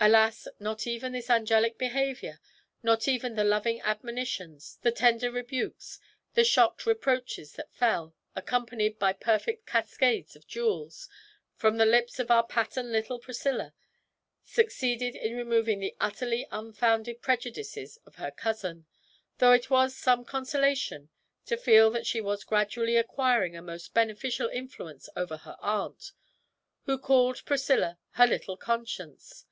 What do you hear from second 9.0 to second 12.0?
by perfect cascades of jewels, from the